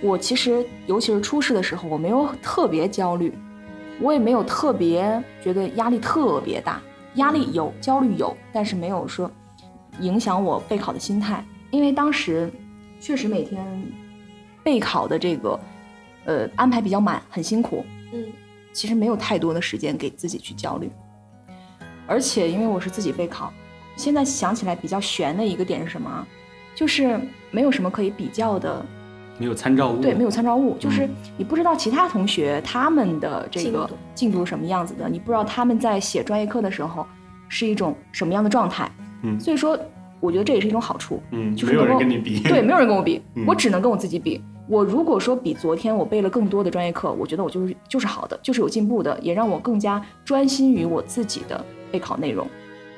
[0.00, 3.32] 我其实尤其是初试的时候，我没有特别焦虑，
[4.00, 6.80] 我也没有特别觉得压力特别大，
[7.14, 9.30] 压力有，焦虑有，但是没有说
[10.00, 12.50] 影响我备考的心态，因为当时
[13.00, 13.64] 确实每天
[14.62, 15.60] 备考的这个
[16.24, 18.24] 呃安排比较满，很辛苦，嗯。
[18.74, 20.90] 其实没有太多的时间给自己去焦虑，
[22.06, 23.52] 而且因为我是自己备考，
[23.96, 26.26] 现在想起来比较悬的一个点是什么啊？
[26.74, 27.20] 就是
[27.50, 28.82] 没有什么可以比较的，
[29.36, 37.06] 没有参照物，对，没有参照物，就是嗯你不知道其他同学他们的这个进度进度是什么样子的，你不知道他们在写专业课的时候
[37.50, 38.90] 是一种什么样的状态，
[39.22, 39.38] 嗯。
[39.38, 39.78] 所以说
[40.22, 42.40] 我觉得这也是一种好处，嗯，没有就是没有人跟你比。
[42.48, 44.40] 对，没有人跟我比，嗯我只能跟我自己比。
[44.68, 52.46] 我如果说比昨天我背了更多的专业课，我觉得我就是就是好的，就是有进步的，也让我更加专心于我自己的备考内容。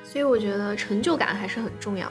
[0.05, 2.07] 所以我觉得成就感还是很重要。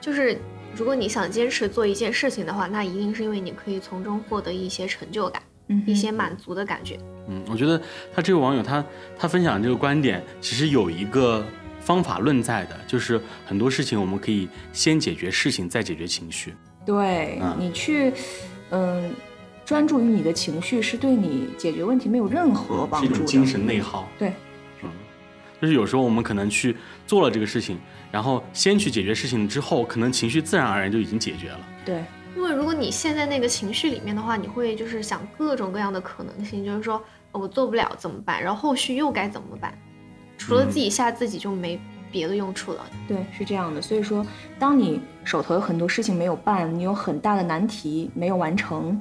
[0.00, 0.36] 就是
[0.74, 6.98] 如果你想坚持做一件事情的话，那一定是因为你可以从中获得一些成就感、嗯一些满足的感觉。
[7.28, 7.80] 嗯，我觉得
[8.14, 8.84] 他这个网友他
[9.16, 11.44] 他分享这个观点，其实有一个
[11.86, 16.52] 方法论在的，就是很多事情我们可以先解决事情，再解决情绪。
[16.84, 18.12] 对、嗯你去，
[18.70, 19.14] 嗯，
[19.64, 23.14] 专注于你的情绪，是对你解决问题没有任何帮助的。
[23.14, 24.08] 是一种精神内耗。
[24.18, 24.32] 对，
[24.82, 24.90] 嗯，
[25.62, 27.78] 就是有时候我们可能去做了这个事情，
[28.10, 31.60] 然后先去解决事情之后，可能情绪自然而然就已经解决了。
[31.84, 39.72] 对，因为如果你陷在那个情绪里面的话，你会就是想各种各样的可能性，就是说呃我做不了怎么办，然后后续又该怎么办？
[40.36, 42.86] 除了嗯自己吓自己就没别的用处了。
[43.08, 43.82] 对，是这样的。
[43.82, 44.24] 所以说，
[44.58, 48.98] 当你手头有很多事情没有办，你有很大的难题没有完成，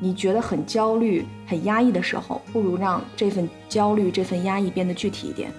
[0.00, 5.50] 你觉得很焦虑、很压抑的时候，不如让这份焦虑、这份压抑变得具体一点。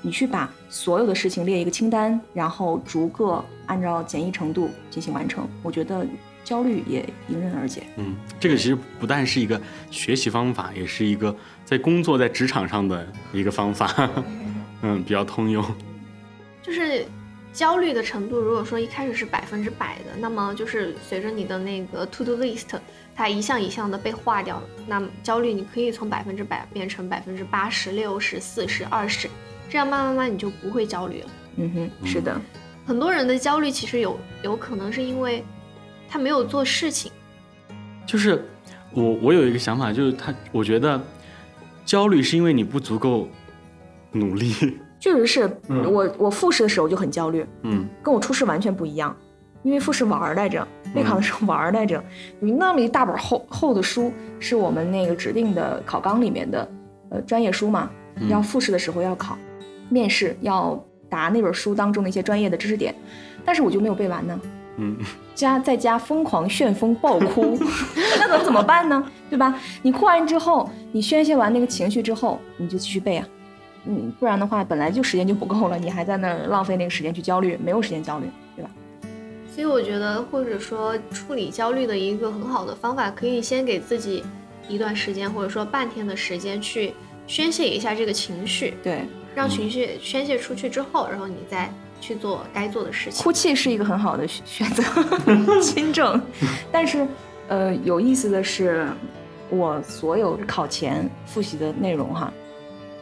[0.00, 5.46] 你去把所有的事情列一个清单，然后逐个按照简易程度进行完成。
[5.60, 6.06] 我觉得
[6.44, 7.82] 焦虑也迎刃而解。
[7.96, 9.60] 嗯，这个其实不但是一个
[9.90, 14.08] 学习方法，也是一个在工作在职场上的一个方法。
[14.82, 15.64] 嗯，比较通用。
[16.62, 17.04] 就是
[17.52, 22.66] 焦虑的程度，如果说一开始是百分之百的，那么就是随着你的那个 to do list，
[23.16, 29.28] 它一项一项的被划掉，那么焦虑你可以从百分之百变成百分之八十六十、四十、二十，
[29.68, 31.28] 这样慢慢慢你就不会焦虑了。
[31.56, 32.40] 嗯哼，是的，
[32.86, 35.44] 很多人的焦虑其实有有可能是因为
[36.08, 37.10] 他没有做事情，
[38.06, 38.44] 就是
[38.92, 41.02] 我我有一个想法，就是他，我觉得
[41.84, 43.28] 焦虑是因为你不足够
[44.12, 44.52] 努力。
[45.00, 49.16] 确实是嗯我我复试的时候就很焦虑，嗯跟我初试完全不一样，
[49.62, 52.02] 因为复试玩儿来着，备考的时候玩儿来着，
[52.40, 56.68] 有那么一大本厚厚的书，是我们那个指定的考纲里面的
[57.10, 59.38] 呃专业书嘛，嗯要复试的时候要考，
[59.88, 62.92] 面试要答那本书当中的一些专业的知识点，
[63.44, 64.40] 但是我就没有背完呢。
[64.78, 64.96] 嗯，
[65.32, 67.56] 家在家疯狂旋风暴哭，
[68.18, 69.04] 那能怎么办呢？
[69.30, 69.54] 对吧？
[69.82, 73.24] 你哭完之后，你宣泄完那个情绪之后，你就继续背啊。
[73.90, 78.70] 嗯，不然的话，本来就时间就不够了，你还在那儿浪费那个时间去焦虑，没有时间焦虑，对吧？
[79.50, 84.22] 所以我觉得，或者说处理焦虑的一个很好的方法，可以先给自己
[84.68, 86.92] 一段时间，或者说半天的时间去
[87.26, 89.00] 宣泄一下这个情绪，对，
[89.34, 93.24] 让情绪宣泄出去之后，然后你再去做该做的事情。
[93.24, 94.82] 哭泣是一个很好的选选择，
[95.60, 96.20] 亲政。
[96.70, 97.06] 但是，
[97.48, 98.86] 呃，有意思的是，
[99.48, 102.32] 我所有考前复习的内容哈，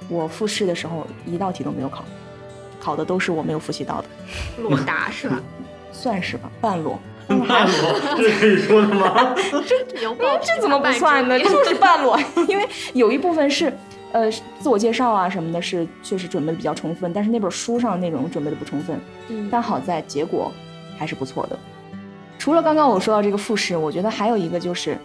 [0.08, 2.04] 我复试的时候一道题都没有考，
[2.80, 4.08] 考的都是我没有复习到的，
[4.62, 5.40] 裸答是吧？
[5.92, 6.98] 算是吧，半裸。
[7.26, 9.34] 半裸，这可以说的吗？
[10.00, 11.36] 有报这怎么不算呢？
[11.40, 13.72] 就是半裸，因为有一部分是，
[14.12, 14.30] 呃，
[14.60, 19.00] 自我介绍啊什么的，是确实准备的比较充分，但是那本书上的内容准备的不充分。
[19.26, 20.52] 嗯，但好在结果
[20.96, 21.58] 还是不错的。
[22.38, 24.96] 除了刚刚我说到这个复试，我觉得还有一个就是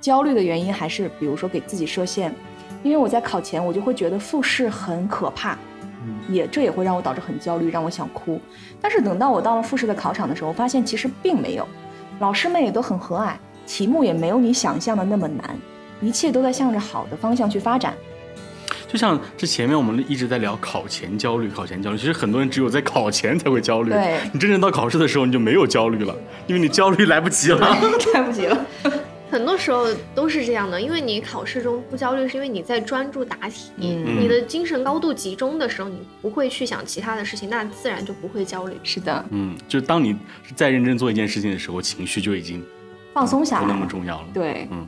[0.00, 2.34] 焦虑的原因，还是比如说给自己设限，
[2.82, 5.56] 因为我在考前我就会觉得复试很可怕，
[6.28, 8.40] 也这也会让我导致很焦虑，让我想哭。
[8.80, 11.66] 但是等到我到了复试的考场的时候，发现其实并没有，
[12.20, 13.32] 老师们也都很和蔼，
[13.66, 15.56] 题目也没有你想象的那么难，
[16.00, 17.94] 一切都在向着好的方向去发展。
[18.86, 23.90] 就像这前面我们一直在聊考前焦虑，考前焦虑，其实很多人只有在考前才会焦虑。
[23.90, 26.16] 对你真正到考试的时候，你就没有焦虑了，
[26.46, 27.58] 因为你焦虑来不及了。
[28.14, 28.66] 来不及了。
[29.30, 38.74] 很多时候都是这样的，因为你考试中不焦虑，是因为你在专注答题，嗯你的精神高度集中的时候，你不会去想其他的事情，那自然就不会焦虑。
[38.82, 40.16] 是的，嗯，就当你
[40.54, 42.64] 在认真做一件事情的时候，情绪就已经
[43.12, 43.86] 放松下来不那么。
[43.86, 44.28] 重要了。
[44.32, 44.86] 对，嗯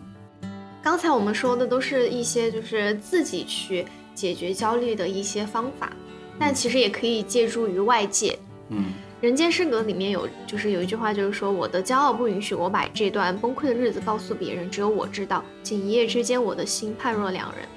[0.82, 3.84] 刚才我们说的都是一些就是自己去
[4.14, 5.92] 解决焦虑的一些方法，
[6.38, 8.38] 但其实也可以借助于外界。
[8.70, 8.78] 嗯
[9.20, 15.44] 《人间失格》里面有就是有一句话，就是说我的骄傲不允许我把这段崩溃的日子告诉别人，只有我知道。
[15.62, 17.68] 仅一夜之间，我的心判若两人。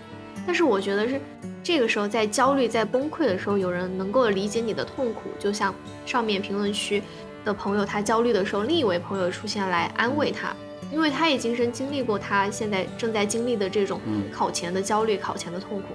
[0.48, 1.20] 但是我觉得是
[1.62, 5.76] 这个时候在焦虑、在崩溃的时候，有人能够理解你的痛苦，就像
[6.06, 7.04] 上面评论区
[7.44, 10.56] 的朋友，他焦虑的时候，另一位朋友出现来安慰他，
[10.94, 15.88] 因为他也亲身经历过他现在正在经历的这种嗯考前的焦虑、考前的痛苦。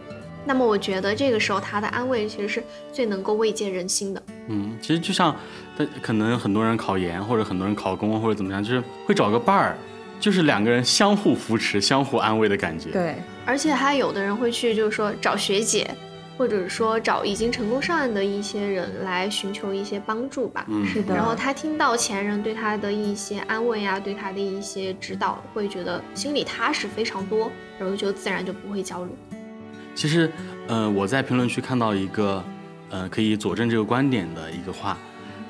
[0.48, 4.22] 那么我觉得这个时候他的安慰其实是最能够慰藉人心的。
[4.46, 5.36] 嗯，其实就像，
[5.76, 9.76] 他可能很多人考研或者很多人考公或者怎么样，就是会找个伴儿，
[10.18, 12.90] 就是两个人相互扶持、相互安慰的感觉。
[12.90, 15.94] 对，而且还有的人会去，就是说找学姐，
[16.38, 20.64] 或者说找已经成功上岸的一些人来寻求一些帮助吧。
[20.70, 21.14] 嗯，是的。
[21.14, 29.10] 然后他听到前人对他的一些安慰啊，对他的一些指导，会觉得心里踏实非常多，然后就自然就不会焦虑。
[29.98, 30.30] 其实，
[30.68, 32.40] 呃，我在评论区看到一个，
[32.88, 34.96] 呃，可以佐证这个观点的一个话，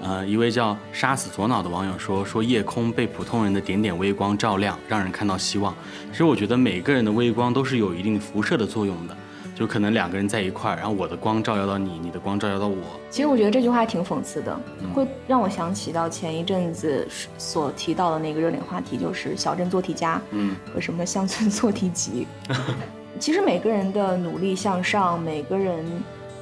[0.00, 5.74] 呃，一位叫“杀死左脑”的网友说：“说夜空被普通人的点点微光照亮，让人看到希望。”
[6.10, 9.14] 其实我觉得每个人的微光都是有一定辐射的作用的，
[9.54, 12.98] 就可能两个人在一块儿，然后我的光照耀到你，你的光照耀到我。
[13.10, 22.26] 其实我觉得这句话还挺讽刺的，嗯会让我想起到前一阵子所提到的那个热点话题，就是小镇做题家嗯和什么乡村做题集。
[23.18, 25.84] 其实每个人的努力向上，每个人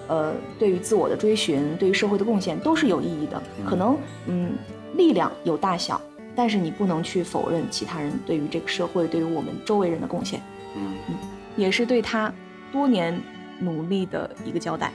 [0.09, 3.43] 呃对于自我的追寻，对于社会的贡献都是有意义的。
[3.65, 3.97] 可能
[4.27, 4.53] 嗯
[4.95, 6.01] 力量有大小，
[6.35, 10.41] 但是你不能去否认其他人对于这个社会、对于我们周围人的贡献，
[10.77, 10.95] 嗯
[11.57, 12.33] 也是对他
[12.71, 13.19] 多年
[13.59, 14.93] 努力的一个交代。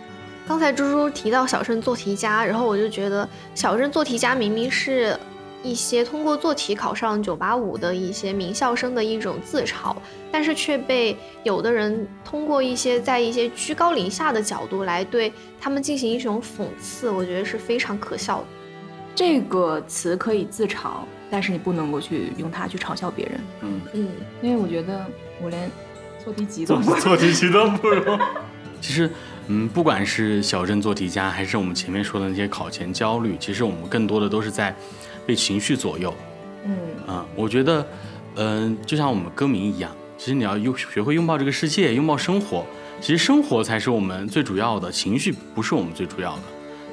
[0.48, 5.18] 刚才猪猪提到小镇做题家，然后我就觉得小镇做题家明明是
[5.64, 9.96] 一些通过做题考上985的一些名校生的一种自嘲，
[10.32, 18.46] 但是却被有的人通过一些在一些居高临下的角度来对他们进行一种讽刺，我觉得是非常可笑的。
[19.14, 20.90] 这个词可以自嘲，
[21.30, 24.10] 但是你不能够去用它去嘲笑别人，嗯，嗯，
[24.42, 25.06] 因为我觉得
[25.44, 25.70] 我连
[26.24, 28.18] 做题集都不做题集都不如。
[28.82, 29.08] 其实，
[29.46, 34.74] 嗯，不管是小镇做题家，还是我们前面说的那些考前焦虑，其实我们更多的都是在
[35.26, 36.14] 被情绪左右。
[36.66, 37.86] 嗯，啊、我觉得，
[38.36, 42.66] 嗯、就像我们歌名一样，其实你要拥学会拥抱这个世界，拥抱生活。
[43.00, 46.42] 其实生活才是我们最主要的，情绪不是我们最主要的。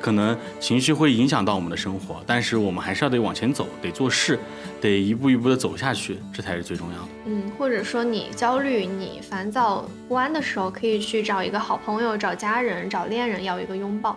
[0.00, 4.38] 可能情绪会影响到我们的生活，但是我们还是要得往前走，得做事，
[4.80, 7.08] 得一步一步的走下去，这才是最重要的。
[7.26, 14.16] 嗯，或者说你焦虑、你烦躁不安的时候，可以去找一个好朋友、找家人、找恋人要一个拥抱。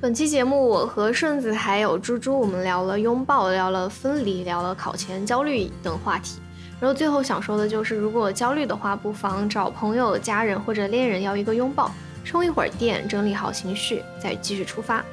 [0.00, 6.38] 本期节目，我和顺子还有猪猪，我们聊了拥抱，聊了分离，聊了考前焦虑等话题。
[6.78, 11.92] 然后最后想说的就是，如果焦虑的话，不妨找朋友、家人或者恋人要一个拥抱，
[12.24, 15.04] 充一会儿电，整理好情绪，再继续出发。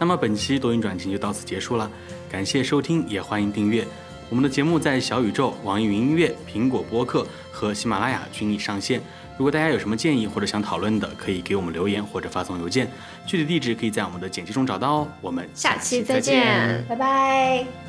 [0.00, 1.88] 那么本期多云转晴就到此结束了，
[2.28, 3.86] 感谢收听，也欢迎订阅
[4.28, 9.00] 我们的节目，在小宇宙、网易云音乐、苹果播客和喜马拉雅均已上线。
[9.38, 12.90] 如果大家有什么建议或者想讨论的，可以给我们留言或者发送邮件，
[13.24, 15.08] 具体地址可以在我们的简介中找到哦。
[15.20, 17.87] 我们下期再再见拜拜。